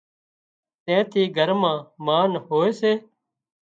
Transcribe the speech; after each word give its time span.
زين 0.85 1.01
ٿي 1.11 1.21
گھر 1.37 1.49
مان 1.61 1.77
مانَ 2.05 2.31
هوئي 2.45 2.71
سي 2.79 2.93